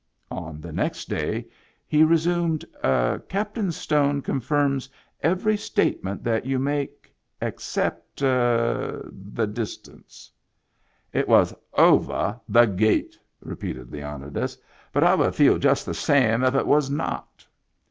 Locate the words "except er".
7.39-9.07